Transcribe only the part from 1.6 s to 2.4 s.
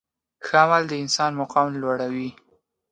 لوړوي.